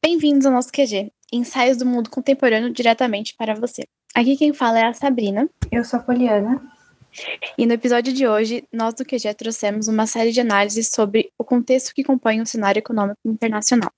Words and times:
Bem-vindos 0.00 0.46
ao 0.46 0.52
nosso 0.52 0.70
QG, 0.70 1.10
ensaios 1.32 1.76
do 1.76 1.84
mundo 1.84 2.08
contemporâneo 2.08 2.72
diretamente 2.72 3.34
para 3.36 3.54
você. 3.54 3.82
Aqui 4.14 4.36
quem 4.36 4.52
fala 4.52 4.78
é 4.78 4.84
a 4.84 4.94
Sabrina. 4.94 5.50
Eu 5.72 5.82
sou 5.82 5.98
a 5.98 6.02
Poliana. 6.02 6.62
E 7.58 7.66
no 7.66 7.72
episódio 7.72 8.12
de 8.12 8.28
hoje, 8.28 8.64
nós 8.72 8.94
do 8.94 9.04
QG 9.04 9.34
trouxemos 9.34 9.88
uma 9.88 10.06
série 10.06 10.30
de 10.30 10.40
análises 10.40 10.88
sobre 10.92 11.32
o 11.36 11.42
contexto 11.42 11.92
que 11.92 12.04
compõe 12.04 12.40
o 12.40 12.46
cenário 12.46 12.78
econômico 12.78 13.18
internacional, 13.24 13.90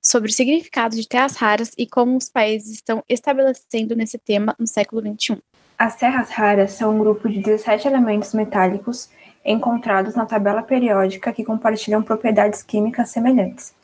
sobre 0.00 0.30
o 0.30 0.32
significado 0.32 0.96
de 0.96 1.08
terras 1.08 1.36
raras 1.36 1.72
e 1.76 1.86
como 1.86 2.16
os 2.16 2.28
países 2.28 2.72
estão 2.72 3.02
estabelecendo 3.08 3.94
nesse 3.96 4.18
tema 4.18 4.54
no 4.58 4.66
século 4.66 5.00
XXI. 5.00 5.38
As 5.78 5.96
terras 5.96 6.30
raras 6.30 6.72
são 6.72 6.94
um 6.94 6.98
grupo 6.98 7.28
de 7.28 7.40
17 7.40 7.86
elementos 7.86 8.32
metálicos 8.32 9.10
encontrados 9.44 10.14
na 10.14 10.26
tabela 10.26 10.62
periódica 10.62 11.32
que 11.32 11.44
compartilham 11.44 12.02
propriedades 12.02 12.62
químicas 12.62 13.10
semelhantes. 13.10 13.74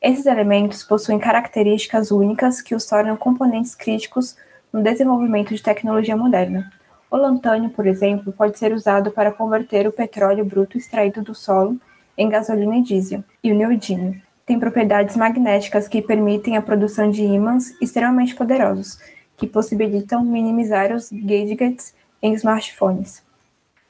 Esses 0.00 0.24
elementos 0.26 0.82
possuem 0.82 1.18
características 1.18 2.10
únicas 2.10 2.62
que 2.62 2.74
os 2.74 2.86
tornam 2.86 3.16
componentes 3.16 3.74
críticos 3.74 4.36
no 4.72 4.82
desenvolvimento 4.82 5.54
de 5.54 5.62
tecnologia 5.62 6.16
moderna. 6.16 6.72
O 7.10 7.16
lantânio, 7.16 7.70
por 7.70 7.86
exemplo, 7.86 8.32
pode 8.32 8.58
ser 8.58 8.72
usado 8.72 9.10
para 9.10 9.32
converter 9.32 9.86
o 9.86 9.92
petróleo 9.92 10.44
bruto 10.44 10.78
extraído 10.78 11.20
do 11.20 11.34
solo 11.34 11.78
em 12.16 12.28
gasolina 12.28 12.76
e 12.76 12.82
diesel, 12.82 13.24
e 13.42 13.52
o 13.52 13.54
neodímio 13.54 14.22
tem 14.50 14.58
propriedades 14.58 15.14
magnéticas 15.14 15.86
que 15.86 16.02
permitem 16.02 16.56
a 16.56 16.62
produção 16.62 17.08
de 17.08 17.22
ímãs 17.22 17.72
extremamente 17.80 18.34
poderosos, 18.34 18.98
que 19.36 19.46
possibilitam 19.46 20.24
minimizar 20.24 20.92
os 20.92 21.08
gadgets 21.12 21.94
em 22.20 22.34
smartphones. 22.34 23.22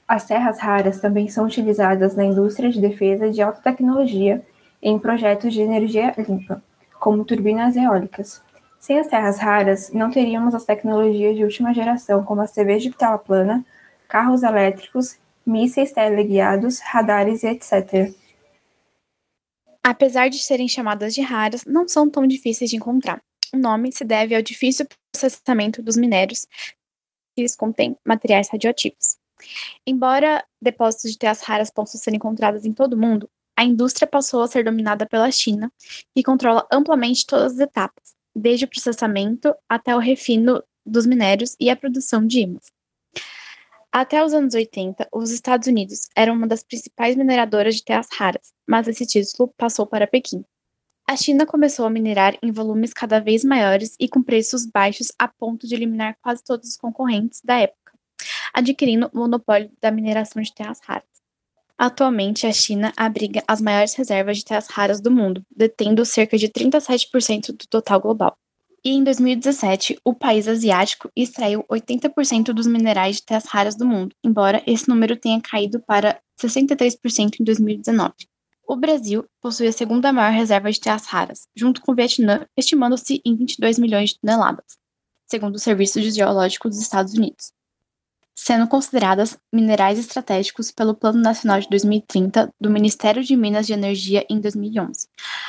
As 0.06 0.26
terras 0.26 0.58
raras 0.58 1.00
também 1.00 1.28
são 1.28 1.46
utilizadas 1.46 2.14
na 2.14 2.26
indústria 2.26 2.68
de 2.68 2.78
defesa 2.78 3.30
de 3.30 3.40
alta 3.40 3.62
tecnologia 3.62 4.42
em 4.82 4.98
projetos 4.98 5.54
de 5.54 5.62
energia 5.62 6.14
limpa, 6.18 6.62
como 6.98 7.24
turbinas 7.24 7.74
eólicas. 7.74 8.42
Sem 8.78 8.98
as 8.98 9.06
terras 9.06 9.38
raras, 9.38 9.90
não 9.94 10.10
teríamos 10.10 10.54
as 10.54 10.66
tecnologias 10.66 11.36
de 11.36 11.42
última 11.42 11.72
geração, 11.72 12.22
como 12.22 12.42
as 12.42 12.52
TVs 12.52 12.82
de 12.82 12.90
tela 12.90 13.16
plana, 13.16 13.64
carros 14.06 14.42
elétricos, 14.42 15.16
mísseis 15.46 15.90
teleguiados, 15.90 16.80
radares 16.80 17.44
e 17.44 17.46
etc. 17.46 18.12
Apesar 19.82 20.28
de 20.28 20.38
serem 20.38 20.68
chamadas 20.68 21.14
de 21.14 21.22
raras, 21.22 21.64
não 21.64 21.88
são 21.88 22.08
tão 22.08 22.26
difíceis 22.26 22.70
de 22.70 22.76
encontrar. 22.76 23.22
O 23.52 23.58
nome 23.58 23.90
se 23.92 24.04
deve 24.04 24.34
ao 24.34 24.42
difícil 24.42 24.86
processamento 25.12 25.82
dos 25.82 25.96
minérios, 25.96 26.46
que 27.34 27.40
eles 27.40 27.56
contêm 27.56 27.96
materiais 28.04 28.48
radioativos. 28.50 29.18
Embora 29.86 30.44
depósitos 30.60 31.12
de 31.12 31.18
terras 31.18 31.40
raras 31.40 31.70
possam 31.70 32.00
ser 32.00 32.14
encontrados 32.14 32.64
em 32.64 32.72
todo 32.72 32.92
o 32.92 32.98
mundo, 32.98 33.28
a 33.56 33.64
indústria 33.64 34.06
passou 34.06 34.42
a 34.42 34.48
ser 34.48 34.64
dominada 34.64 35.06
pela 35.06 35.30
China, 35.30 35.72
que 36.14 36.22
controla 36.22 36.66
amplamente 36.70 37.26
todas 37.26 37.54
as 37.54 37.58
etapas, 37.58 38.14
desde 38.34 38.64
o 38.64 38.68
processamento 38.68 39.54
até 39.68 39.94
o 39.94 39.98
refino 39.98 40.62
dos 40.84 41.06
minérios 41.06 41.56
e 41.58 41.68
a 41.70 41.76
produção 41.76 42.26
de 42.26 42.40
ímãs. 42.40 42.64
Até 43.92 44.24
os 44.24 44.33
anos 44.33 44.55
80, 44.55 45.08
os 45.12 45.33
Estados 45.33 45.66
Unidos 45.66 46.08
eram 46.14 46.34
uma 46.34 46.46
das 46.46 46.62
principais 46.62 47.16
mineradoras 47.16 47.74
de 47.74 47.84
terras 47.84 48.06
raras, 48.12 48.52
mas 48.64 48.86
esse 48.86 49.05
título 49.05 49.52
passou 49.56 49.84
para 49.84 50.06
Pequim. 50.06 50.44
A 51.08 51.16
China 51.16 51.44
começou 51.44 51.84
a 51.84 51.91
minerar 51.91 52.38
em 52.41 52.52
volumes 52.52 52.92
cada 52.92 53.19
vez 53.19 53.42
maiores 53.44 53.97
e 53.98 54.08
com 54.08 54.22
preços 54.22 54.64
baixos 54.64 55.08
a 55.19 55.27
ponto 55.27 55.66
de 55.66 55.74
eliminar 55.74 56.16
quase 56.22 56.44
todos 56.44 56.69
os 56.69 56.77
concorrentes 56.77 57.41
da 57.42 57.58
época, 57.58 57.92
adquirindo 58.55 59.10
o 59.12 59.19
monopólio 59.19 59.72
da 59.82 59.91
mineração 59.91 60.41
de 60.41 60.54
terras 60.54 60.78
raras. 60.84 61.08
Atualmente, 61.77 62.47
a 62.47 62.52
China 62.52 62.92
abriga 62.97 63.42
as 63.48 63.60
maiores 63.60 63.94
reservas 63.94 64.37
de 64.37 64.44
terras 64.44 64.69
raras 64.69 65.00
do 65.00 65.10
mundo, 65.10 65.44
detendo 65.50 66.04
cerca 66.04 66.38
de 66.38 66.48
37% 66.48 67.48
do 67.48 67.66
total 67.66 68.00
global. 68.00 68.38
E 68.82 68.92
em 68.92 69.04
2017, 69.04 70.00
o 70.02 70.14
país 70.14 70.48
asiático 70.48 71.10
extraiu 71.14 71.64
80% 71.70 72.52
dos 72.54 72.66
minerais 72.66 73.16
de 73.16 73.24
terras 73.24 73.44
raras 73.44 73.76
do 73.76 73.86
mundo, 73.86 74.16
embora 74.24 74.62
esse 74.66 74.88
número 74.88 75.16
tenha 75.16 75.41
caído 75.41 75.80
para 75.80 76.18
63% 76.41 77.40
em 77.40 77.44
2019. 77.44 78.14
O 78.66 78.76
Brasil 78.76 79.26
possui 79.42 79.66
a 79.66 79.72
segunda 79.72 80.12
maior 80.12 80.32
reserva 80.32 80.70
de 80.70 80.80
terras 80.80 81.04
raras, 81.04 81.46
junto 81.54 81.82
com 81.82 81.92
o 81.92 81.94
Vietnã, 81.94 82.46
estimando-se 82.56 83.20
em 83.22 83.36
22 83.36 83.78
milhões 83.78 84.10
de 84.10 84.20
toneladas, 84.20 84.78
segundo 85.26 85.56
o 85.56 85.58
Serviço 85.58 86.00
Geológico 86.00 86.69
dos 86.69 86.78
Estados 86.78 87.12
Unidos, 87.12 87.52
sendo 88.34 88.66
consideradas 88.68 89.38
minerais 89.52 89.98
estratégicos 89.98 90.70
pelo 90.70 90.94
Plano 90.94 91.20
Nacional 91.20 91.60
de 91.60 91.68
2030 91.68 92.52
do 92.60 92.70
Ministério 92.70 93.22
de 93.22 93.36
Minas 93.36 93.68
e 93.68 93.72
Energia 93.72 94.24
em 94.30 94.41
2011. 94.41 95.08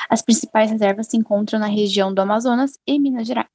As 0.09 0.21
principais 0.21 0.71
reservas 0.71 1.07
se 1.07 1.17
encontram 1.17 1.59
na 1.59 1.67
região 1.67 2.13
do 2.13 2.21
Amazonas 2.21 2.77
e 2.85 2.99
Minas 2.99 3.27
Gerais. 3.27 3.47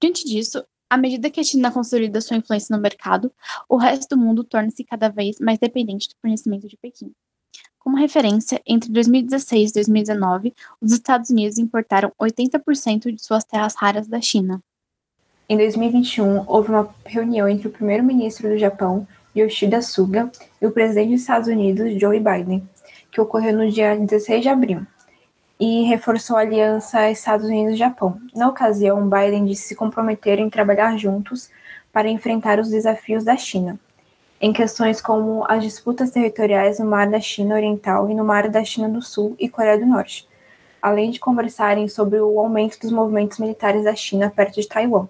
Diante 0.00 0.24
disso, 0.24 0.64
à 0.90 0.96
medida 0.98 1.30
que 1.30 1.40
a 1.40 1.44
China 1.44 1.72
consolida 1.72 2.20
sua 2.20 2.36
influência 2.36 2.76
no 2.76 2.82
mercado, 2.82 3.32
o 3.68 3.78
resto 3.78 4.14
do 4.14 4.20
mundo 4.20 4.44
torna-se 4.44 4.84
cada 4.84 5.08
vez 5.08 5.38
mais 5.40 5.58
dependente 5.58 6.08
do 6.08 6.16
fornecimento 6.20 6.68
de 6.68 6.76
Pequim. 6.76 7.10
Como 7.78 7.96
referência, 7.96 8.60
entre 8.66 8.92
2016 8.92 9.70
e 9.70 9.74
2019, 9.74 10.54
os 10.80 10.92
Estados 10.92 11.30
Unidos 11.30 11.58
importaram 11.58 12.12
80% 12.20 13.12
de 13.12 13.24
suas 13.24 13.44
terras 13.44 13.74
raras 13.74 14.06
da 14.06 14.20
China. 14.20 14.62
Em 15.52 15.56
2021, 15.58 16.44
houve 16.46 16.70
uma 16.70 16.88
reunião 17.04 17.46
entre 17.46 17.68
o 17.68 17.70
primeiro-ministro 17.70 18.48
do 18.48 18.56
Japão, 18.56 19.06
Yoshida 19.36 19.82
Suga, 19.82 20.32
e 20.58 20.66
o 20.66 20.72
presidente 20.72 21.10
dos 21.10 21.20
Estados 21.20 21.46
Unidos, 21.46 22.00
Joe 22.00 22.18
Biden, 22.18 22.66
que 23.10 23.20
ocorreu 23.20 23.58
no 23.58 23.70
dia 23.70 23.94
16 23.94 24.40
de 24.40 24.48
abril, 24.48 24.80
e 25.60 25.82
reforçou 25.82 26.38
a 26.38 26.40
aliança 26.40 27.10
Estados 27.10 27.44
Unidos-Japão. 27.44 28.18
Na 28.34 28.48
ocasião, 28.48 29.06
Biden 29.06 29.44
disse 29.44 29.68
se 29.68 29.76
comprometer 29.76 30.38
em 30.38 30.48
trabalhar 30.48 30.96
juntos 30.96 31.50
para 31.92 32.08
enfrentar 32.08 32.58
os 32.58 32.70
desafios 32.70 33.22
da 33.22 33.36
China, 33.36 33.78
em 34.40 34.54
questões 34.54 35.02
como 35.02 35.44
as 35.46 35.62
disputas 35.62 36.10
territoriais 36.10 36.78
no 36.78 36.86
Mar 36.86 37.10
da 37.10 37.20
China 37.20 37.56
Oriental 37.56 38.08
e 38.08 38.14
no 38.14 38.24
Mar 38.24 38.48
da 38.48 38.64
China 38.64 38.88
do 38.88 39.02
Sul 39.02 39.36
e 39.38 39.50
Coreia 39.50 39.78
do 39.78 39.84
Norte, 39.84 40.26
além 40.80 41.10
de 41.10 41.20
conversarem 41.20 41.88
sobre 41.88 42.18
o 42.18 42.40
aumento 42.40 42.80
dos 42.80 42.90
movimentos 42.90 43.38
militares 43.38 43.84
da 43.84 43.94
China 43.94 44.32
perto 44.34 44.58
de 44.58 44.66
Taiwan, 44.66 45.06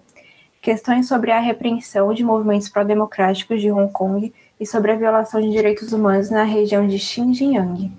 questões 0.63 1.09
sobre 1.09 1.29
a 1.29 1.41
repreensão 1.41 2.13
de 2.13 2.23
movimentos 2.23 2.69
pró-democráticos 2.69 3.61
de 3.61 3.69
Hong 3.69 3.91
Kong 3.91 4.33
e 4.57 4.65
sobre 4.65 4.93
a 4.93 4.95
violação 4.95 5.41
de 5.41 5.51
direitos 5.51 5.91
humanos 5.91 6.29
na 6.29 6.43
região 6.43 6.87
de 6.87 6.97
Xinjiang. 6.97 7.91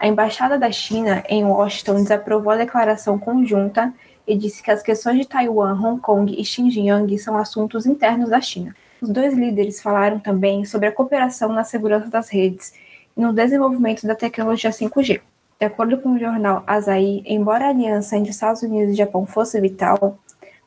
A 0.00 0.08
embaixada 0.08 0.58
da 0.58 0.68
China 0.72 1.22
em 1.28 1.44
Washington 1.44 2.02
desaprovou 2.02 2.52
a 2.52 2.56
declaração 2.56 3.20
conjunta 3.20 3.94
e 4.26 4.36
disse 4.36 4.60
que 4.64 4.70
as 4.72 4.82
questões 4.82 5.16
de 5.16 5.28
Taiwan, 5.28 5.80
Hong 5.80 6.00
Kong 6.00 6.34
e 6.36 6.44
Xinjiang 6.44 7.16
são 7.18 7.38
assuntos 7.38 7.86
internos 7.86 8.30
da 8.30 8.40
China. 8.40 8.74
Os 9.00 9.10
dois 9.10 9.32
líderes 9.34 9.80
falaram 9.80 10.18
também 10.18 10.64
sobre 10.64 10.88
a 10.88 10.92
cooperação 10.92 11.52
na 11.52 11.62
segurança 11.62 12.08
das 12.08 12.28
redes 12.28 12.74
e 13.16 13.20
no 13.20 13.32
desenvolvimento 13.32 14.04
da 14.04 14.16
tecnologia 14.16 14.70
5G. 14.70 15.20
De 15.60 15.66
acordo 15.66 15.96
com 15.98 16.14
o 16.14 16.18
jornal 16.18 16.64
Asahi, 16.66 17.22
embora 17.24 17.66
a 17.66 17.68
aliança 17.68 18.16
entre 18.16 18.30
Estados 18.30 18.62
Unidos 18.62 18.94
e 18.94 18.98
Japão 18.98 19.24
fosse 19.24 19.60
vital 19.60 20.18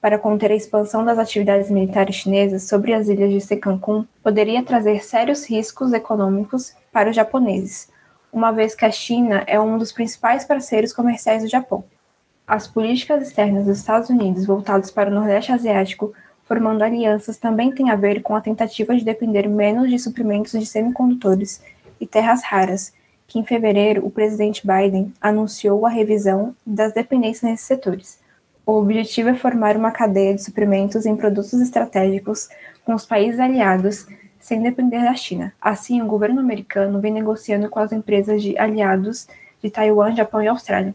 para 0.01 0.17
conter 0.17 0.51
a 0.51 0.55
expansão 0.55 1.05
das 1.05 1.19
atividades 1.19 1.69
militares 1.69 2.15
chinesas 2.15 2.63
sobre 2.63 2.91
as 2.93 3.07
ilhas 3.07 3.31
de 3.31 3.39
Senkankun, 3.39 4.03
poderia 4.23 4.63
trazer 4.63 5.03
sérios 5.03 5.45
riscos 5.45 5.93
econômicos 5.93 6.73
para 6.91 7.11
os 7.11 7.15
japoneses, 7.15 7.87
uma 8.33 8.51
vez 8.51 8.73
que 8.73 8.83
a 8.83 8.91
China 8.91 9.43
é 9.45 9.59
um 9.59 9.77
dos 9.77 9.91
principais 9.91 10.43
parceiros 10.43 10.91
comerciais 10.91 11.43
do 11.43 11.49
Japão. 11.49 11.83
As 12.47 12.67
políticas 12.67 13.27
externas 13.27 13.65
dos 13.65 13.77
Estados 13.77 14.09
Unidos 14.09 14.45
voltadas 14.45 14.89
para 14.89 15.11
o 15.11 15.13
Nordeste 15.13 15.51
Asiático 15.51 16.13
formando 16.51 16.81
alianças 16.81 17.37
também 17.37 17.71
tem 17.71 17.91
a 17.91 17.95
ver 17.95 18.21
com 18.21 18.35
a 18.35 18.41
tentativa 18.41 18.93
de 18.93 19.05
depender 19.05 19.47
menos 19.47 19.89
de 19.89 19.97
suprimentos 19.97 20.51
de 20.51 20.65
semicondutores 20.65 21.61
e 21.97 22.05
terras 22.05 22.43
raras, 22.43 22.93
que 23.25 23.39
em 23.39 23.45
fevereiro 23.45 24.05
o 24.05 24.11
presidente 24.11 24.67
Biden 24.67 25.13
anunciou 25.21 25.85
a 25.85 25.89
revisão 25.89 26.53
das 26.65 26.91
dependências 26.91 27.49
nesses 27.49 27.65
setores. 27.65 28.19
O 28.63 28.73
objetivo 28.73 29.29
é 29.29 29.33
formar 29.33 29.75
uma 29.75 29.91
cadeia 29.91 30.35
de 30.35 30.43
suprimentos 30.43 31.05
em 31.07 31.15
produtos 31.15 31.53
estratégicos 31.53 32.47
com 32.85 32.93
os 32.93 33.05
países 33.05 33.39
aliados, 33.39 34.07
sem 34.39 34.61
depender 34.61 35.01
da 35.01 35.15
China. 35.15 35.51
Assim, 35.59 36.01
o 36.01 36.05
governo 36.05 36.39
americano 36.39 36.99
vem 36.99 37.11
negociando 37.11 37.69
com 37.69 37.79
as 37.79 37.91
empresas 37.91 38.41
de 38.41 38.57
aliados 38.59 39.27
de 39.63 39.69
Taiwan, 39.69 40.15
Japão 40.15 40.43
e 40.43 40.47
Austrália. 40.47 40.93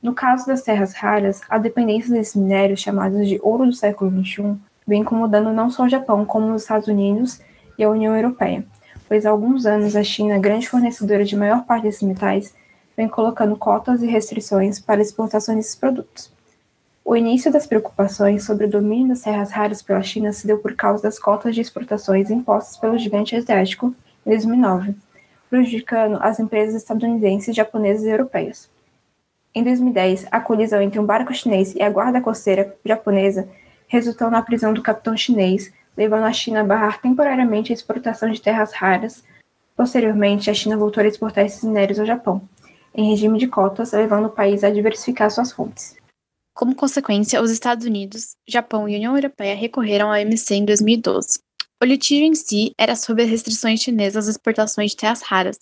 No 0.00 0.14
caso 0.14 0.46
das 0.46 0.62
terras 0.62 0.94
raras, 0.94 1.40
a 1.48 1.58
dependência 1.58 2.12
desses 2.12 2.36
minérios, 2.36 2.80
chamados 2.80 3.28
de 3.28 3.38
ouro 3.42 3.66
do 3.66 3.72
século 3.72 4.10
XXI, 4.10 4.56
vem 4.86 5.02
incomodando 5.02 5.52
não 5.52 5.70
só 5.70 5.84
o 5.84 5.88
Japão, 5.88 6.24
como 6.24 6.52
os 6.54 6.62
Estados 6.62 6.88
Unidos 6.88 7.40
e 7.78 7.82
a 7.82 7.90
União 7.90 8.14
Europeia, 8.14 8.64
pois 9.08 9.26
há 9.26 9.30
alguns 9.30 9.66
anos 9.66 9.96
a 9.96 10.04
China, 10.04 10.38
grande 10.38 10.68
fornecedora 10.68 11.24
de 11.24 11.36
maior 11.36 11.64
parte 11.64 11.84
desses 11.84 12.02
metais, 12.02 12.54
vem 12.96 13.08
colocando 13.08 13.56
cotas 13.56 14.02
e 14.02 14.06
restrições 14.06 14.78
para 14.78 15.00
exportação 15.00 15.54
desses 15.54 15.74
produtos. 15.74 16.32
O 17.04 17.16
início 17.16 17.50
das 17.50 17.66
preocupações 17.66 18.44
sobre 18.44 18.66
o 18.66 18.70
domínio 18.70 19.08
das 19.08 19.22
terras 19.22 19.50
raras 19.50 19.82
pela 19.82 20.02
China 20.02 20.32
se 20.32 20.46
deu 20.46 20.58
por 20.58 20.74
causa 20.74 21.02
das 21.02 21.18
cotas 21.18 21.52
de 21.52 21.60
exportações 21.60 22.30
impostas 22.30 22.76
pelo 22.76 22.96
gigante 22.96 23.34
asiático 23.34 23.92
em 24.24 24.30
2009, 24.30 24.94
prejudicando 25.50 26.18
as 26.20 26.38
empresas 26.38 26.76
estadunidenses, 26.76 27.56
japonesas 27.56 28.04
e 28.04 28.08
europeias. 28.08 28.70
Em 29.52 29.64
2010, 29.64 30.28
a 30.30 30.40
colisão 30.40 30.80
entre 30.80 31.00
um 31.00 31.04
barco 31.04 31.34
chinês 31.34 31.74
e 31.74 31.82
a 31.82 31.90
guarda 31.90 32.20
costeira 32.20 32.74
japonesa 32.84 33.48
resultou 33.88 34.30
na 34.30 34.40
prisão 34.40 34.72
do 34.72 34.80
capitão 34.80 35.16
chinês, 35.16 35.72
levando 35.96 36.24
a 36.24 36.32
China 36.32 36.60
a 36.60 36.64
barrar 36.64 37.00
temporariamente 37.02 37.72
a 37.72 37.74
exportação 37.74 38.30
de 38.30 38.40
terras 38.40 38.72
raras. 38.72 39.24
Posteriormente, 39.76 40.50
a 40.50 40.54
China 40.54 40.76
voltou 40.76 41.02
a 41.02 41.06
exportar 41.06 41.44
esses 41.44 41.64
minérios 41.64 41.98
ao 41.98 42.06
Japão, 42.06 42.40
em 42.94 43.10
regime 43.10 43.38
de 43.38 43.48
cotas, 43.48 43.92
levando 43.92 44.26
o 44.26 44.30
país 44.30 44.62
a 44.62 44.70
diversificar 44.70 45.30
suas 45.30 45.50
fontes. 45.50 46.00
Como 46.54 46.76
consequência, 46.76 47.40
os 47.40 47.50
Estados 47.50 47.86
Unidos, 47.86 48.36
Japão 48.46 48.86
e 48.86 48.94
União 48.94 49.16
Europeia 49.16 49.54
recorreram 49.54 50.12
ao 50.12 50.20
OMC 50.20 50.54
em 50.54 50.64
2012. 50.66 51.40
O 51.82 51.84
litígio 51.84 52.26
em 52.26 52.34
si 52.34 52.74
era 52.78 52.94
sobre 52.94 53.22
as 53.22 53.30
restrições 53.30 53.80
chinesas 53.80 54.28
às 54.28 54.34
exportações 54.36 54.90
de 54.90 54.98
terras 54.98 55.22
raras, 55.22 55.58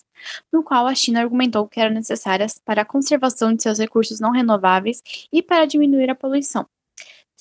no 0.51 0.61
qual 0.61 0.85
a 0.85 0.93
China 0.93 1.21
argumentou 1.21 1.65
que 1.65 1.79
eram 1.79 1.95
necessárias 1.95 2.59
para 2.63 2.81
a 2.81 2.85
conservação 2.85 3.53
de 3.53 3.63
seus 3.63 3.79
recursos 3.79 4.19
não 4.19 4.31
renováveis 4.31 5.01
e 5.31 5.41
para 5.41 5.65
diminuir 5.65 6.09
a 6.09 6.15
poluição. 6.15 6.67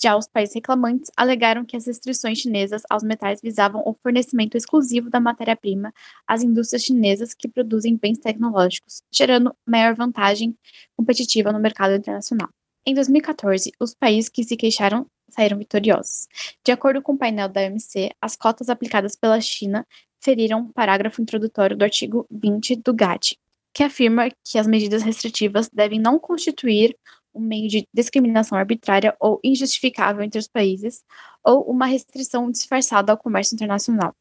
Já 0.01 0.17
os 0.17 0.29
países 0.29 0.55
reclamantes 0.55 1.11
alegaram 1.17 1.65
que 1.65 1.77
as 1.77 1.87
restrições 1.87 2.39
chinesas 2.39 2.83
aos 2.89 3.03
metais 3.03 3.41
visavam 3.43 3.83
o 3.85 3.95
fornecimento 4.01 4.57
exclusivo 4.57 5.11
da 5.11 5.21
matéria-prima 5.21 5.93
às 6.27 6.43
indústrias 6.43 6.85
chinesas 6.85 7.35
que 7.35 7.49
produzem 7.49 7.97
bens 7.97 8.19
tecnológicos, 8.19 9.03
gerando 9.13 9.55
maior 9.67 9.95
vantagem 9.95 10.57
competitiva 10.97 11.53
no 11.53 11.59
mercado 11.59 11.97
internacional. 11.97 12.49
Em 12.87 12.95
2014, 12.95 13.73
os 13.79 13.95
países 13.95 14.31
que 14.31 14.43
se 14.43 14.57
queixaram 14.57 15.07
saíram 15.29 15.59
vitoriosos. 15.59 16.27
De 16.65 16.73
acordo 16.73 17.03
com 17.03 17.13
o 17.13 17.19
painel 17.19 17.49
da 17.49 17.61
OMC, 17.61 18.11
as 18.21 18.37
cotas 18.37 18.69
aplicadas 18.69 19.15
pela 19.15 19.41
China 19.41 19.87
feriram 20.19 20.63
o 20.63 20.73
parágrafo 20.73 21.21
introdutório 21.21 21.77
do 21.77 21.83
artigo 21.83 22.27
20 22.31 22.77
do 22.77 22.95
GATT, 22.95 23.39
que 23.73 23.83
afirma 23.83 24.29
que 24.45 24.59
as 24.59 24.67
medidas 24.67 25.03
restritivas 25.03 25.69
devem 25.69 26.01
não 26.01 26.19
constituir 26.19 26.97
um 27.35 27.41
meio 27.41 27.69
de 27.69 27.87
discriminação 27.95 28.59
arbitrária 28.59 29.15
ou 29.21 29.39
injustificável 29.45 30.23
entre 30.23 30.39
os 30.39 30.49
países, 30.49 31.05
ou 31.45 31.63
uma 31.71 31.87
restrição 31.87 32.51
disfarçada 32.51 33.13
ao 33.13 33.19
comércio 33.19 33.55
internacional. 33.55 34.15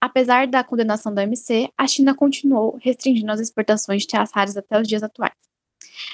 Apesar 0.00 0.46
da 0.46 0.64
condenação 0.64 1.12
da 1.12 1.22
OMC, 1.22 1.68
a 1.76 1.86
China 1.86 2.14
continuou 2.14 2.78
restringindo 2.80 3.30
as 3.30 3.40
exportações 3.40 4.02
de 4.02 4.08
terras 4.08 4.30
raras 4.32 4.56
até 4.56 4.80
os 4.80 4.88
dias 4.88 5.02
atuais. 5.02 5.53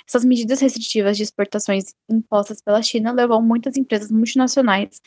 Essas 0.06 0.24
medidas 0.24 0.60
restritivas 0.60 1.16
de 1.16 1.22
exportações 1.22 1.94
impostas 2.08 2.60
pela 2.60 2.82
China 2.82 3.12
levou 3.12 3.40
muitas 3.42 3.76
empresas 3.76 4.10
multinacionais 4.10 5.00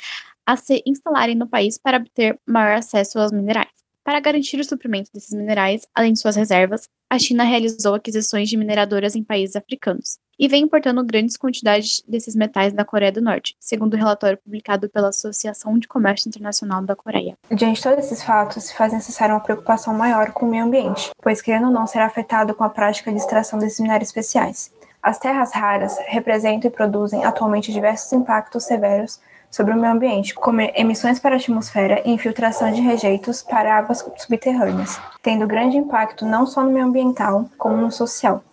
a 0.46 0.56
se 0.58 0.84
instalarem 0.86 1.36
no 1.36 1.48
país 1.48 1.78
para 1.78 1.98
obter 1.98 2.40
maior 2.48 2.78
acesso 2.78 3.20
aos 3.20 3.31
minerais. 3.31 3.72
Para 4.04 4.20
garantir 4.20 4.60
o 4.60 4.66
suprimento 4.66 5.10
desses 5.14 5.34
minerais, 5.34 5.88
além 5.96 6.12
de 6.14 6.20
suas 6.20 6.36
reservas, 6.36 6.90
a 7.10 7.18
China 7.18 7.44
realizou 7.44 7.96
aquisições 7.96 8.50
de 8.50 8.58
mineradoras 8.58 9.16
em 9.16 9.24
países 9.24 9.56
africanos 9.56 10.18
e 10.38 10.48
vem 10.48 10.64
importando 10.64 11.04
grandes 11.04 11.38
quantidades 11.38 12.04
desses 12.08 12.36
metais 12.36 12.74
da 12.74 12.84
Coreia 12.84 13.12
do 13.12 13.22
Norte, 13.22 13.56
segundo 13.60 13.94
o 13.94 13.98
relatório 13.98 14.38
publicado 14.38 14.90
pela 14.90 15.10
Associação 15.10 15.78
de 15.78 15.88
Comércio 15.88 16.30
Internacional 16.30 16.82
da 16.82 16.96
Coreia. 16.96 17.38
Diante 17.52 17.78
de 17.78 17.84
todos 17.84 18.06
esses 18.06 18.24
fatos, 18.24 18.66
se 18.66 18.76
faz 18.76 18.94
necessária 18.94 19.34
uma 19.34 19.42
preocupação 19.42 19.94
maior 19.94 20.32
com 20.32 20.46
o 20.46 20.50
meio 20.50 20.66
ambiente, 20.66 21.12
pois 21.22 21.42
querendo 21.42 21.68
ou 21.68 21.72
não 21.72 21.88
será 21.88 22.06
afetado 22.06 22.54
com 22.54 22.64
a 22.64 22.70
prática 22.70 23.12
de 23.12 23.18
extração 23.18 23.60
desses 23.60 23.80
minérios 23.80 24.10
especiais. 24.10 24.72
As 25.02 25.20
terras 25.20 25.52
raras 25.54 25.98
representam 26.08 26.70
e 26.70 26.74
produzem 26.74 27.26
atualmente 27.26 27.74
diversos 27.74 28.12
impactos 28.14 28.64
severos 28.64 29.20
sobre 29.52 29.74
o 29.74 29.78
meio 29.78 29.94
ambiente, 29.94 30.34
como 30.34 30.62
emissões 30.62 31.20
para 31.20 31.36
a 31.36 31.38
atmosfera 31.38 32.02
e 32.04 32.12
infiltração 32.12 32.72
de 32.72 32.82
rejeitos 32.82 33.44
para 33.44 33.78
águas 33.78 34.04
subterrâneas, 34.18 35.00
tendo 35.22 35.46
grande 35.46 35.78
impacto 35.78 36.26
não 36.26 36.48
só 36.48 36.64
no 36.64 36.72
meio 36.72 36.86
ambiental, 36.86 37.48
como 37.58 37.78
no 37.78 37.92
social, 37.92 38.44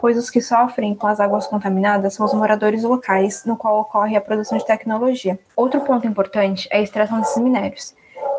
pois 0.00 0.16
os 0.16 0.30
que 0.30 0.40
sofrem 0.40 0.94
com 0.94 1.06
as 1.06 1.20
águas 1.20 1.46
contaminadas 1.46 2.14
são 2.14 2.26
os 2.26 2.34
moradores 2.34 2.82
locais, 2.82 3.44
no 3.44 3.56
qual 3.56 3.80
ocorre 3.80 4.16
a 4.16 4.20
produção 4.20 4.58
de 4.58 4.66
tecnologia. 4.66 5.38
Outro 5.56 5.80
ponto 5.80 6.06
importante 6.06 6.68
é 6.70 6.78
a 6.78 6.82
extração 6.82 7.20
desses 7.20 7.42
minérios, 7.42 7.94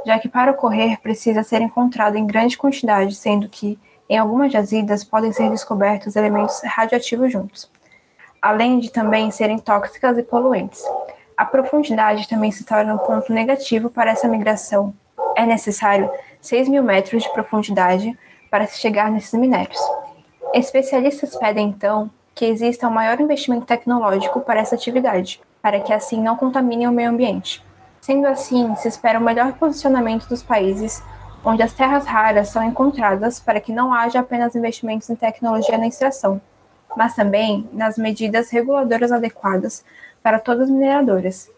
já 0.06 0.18
que 0.20 0.30
para 0.30 0.52
ocorrer 0.52 1.00
precisa 1.02 1.44
ser 1.44 1.62
encontrado 1.62 2.16
em 2.16 2.26
grande 2.26 2.58
quantidade, 2.58 3.16
sendo 3.16 3.48
que 3.50 3.80
em 4.10 4.18
algumas 4.18 4.52
jazidas 4.52 5.04
podem 5.04 5.32
ser 5.32 5.50
descobertos 5.50 6.16
elementos 6.16 6.62
radioativos 6.64 7.32
juntos, 7.32 7.70
além 8.42 8.80
de 8.80 8.92
também 8.92 9.30
serem 9.30 9.60
tóxicas 9.60 10.18
e 10.18 10.24
poluentes. 10.24 10.84
A 11.38 11.46
profundidade 11.46 12.28
também 12.28 12.52
se 12.52 12.66
torna 12.66 12.96
um 12.96 12.98
ponto 12.98 13.32
negativo 13.32 13.90
para 13.90 14.12
essa 14.12 14.28
migração. 14.28 14.94
É 15.36 15.46
necessário 15.46 16.10
6 16.42 16.68
mil 16.68 16.84
metros 16.84 17.24
de 17.24 17.32
profundidade 17.32 18.18
para 18.50 18.66
se 18.66 18.80
chegar 18.80 19.12
nesses 19.12 19.40
minérios. 19.40 19.80
Especialistas 20.54 21.36
pedem, 21.36 21.68
então, 21.68 22.10
que 22.34 22.46
exista 22.46 22.88
um 22.88 22.92
maior 22.92 23.20
investimento 23.20 23.66
tecnológico 23.66 24.42
para 24.42 24.60
essa 24.60 24.76
atividade, 24.76 25.40
para 25.62 25.80
que 25.80 25.94
assim 25.94 26.22
não 26.22 26.36
contamine 26.36 26.88
o 26.88 26.92
meio 26.92 27.10
ambiente. 27.10 27.64
Sendo 28.02 28.28
assim, 28.28 28.76
se 28.76 28.88
espera 28.88 29.20
um 29.20 29.24
melhor 29.24 29.54
posicionamento 29.54 30.28
dos 30.28 30.42
países 30.42 31.04
onde 31.44 31.62
as 31.62 31.74
terras 31.74 32.06
raras 32.06 32.50
são 32.50 32.64
encontradas 32.64 33.40
para 33.40 33.60
que 33.60 33.72
não 33.72 33.94
haja 33.94 34.20
apenas 34.20 34.56
investimentos 34.56 35.10
em 35.10 35.16
tecnologia 35.16 35.78
na 35.78 35.88
extração, 35.88 36.42
mas 36.98 37.16
também 37.16 37.70
nas 37.72 37.98
medidas 37.98 38.50
reguladoras 38.50 39.12
adequadas 39.12 39.84
para 40.22 40.40
todas 40.40 40.64
as 40.64 40.70
mineradoras, 40.70 41.50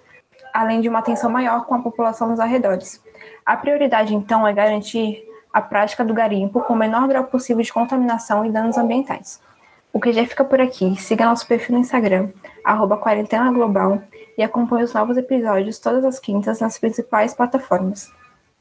além 0.54 0.82
de 0.82 0.90
uma 0.90 1.00
atenção 1.00 1.30
maior 1.30 1.66
com 1.66 1.76
a 1.76 1.80
população 1.80 2.30
nos 2.30 2.40
arredores. 2.40 3.02
A 3.46 3.56
prioridade, 3.56 4.14
então, 4.14 4.48
é 4.48 4.54
garantir 4.54 5.24
a 5.54 5.62
prática 5.62 6.04
do 6.04 6.14
garimpo 6.14 6.62
com 6.62 6.74
o 6.74 6.78
menor 6.78 7.08
grau 7.08 7.26
possível 7.26 7.64
de 7.64 7.74
contaminação 7.74 8.46
e 8.46 8.52
danos 8.52 8.78
ambientais. 8.78 9.42
O 9.94 10.00
que 10.00 10.14
já 10.14 10.26
fica 10.26 10.46
por 10.46 10.62
aqui. 10.62 10.96
Siga 11.02 11.26
nosso 11.26 11.46
perfil 11.46 11.76
no 11.76 11.82
Instagram, 11.82 12.30
arroba 12.64 12.98
Quarentena 12.98 13.52
Global, 13.52 14.02
e 14.38 14.44
acompanhe 14.44 14.86
os 14.86 14.94
novos 14.94 15.18
episódios 15.18 15.80
todas 15.80 16.06
as 16.06 16.20
quintas 16.20 16.62
nas 16.62 16.78
principais 16.78 17.34
plataformas. 17.34 18.10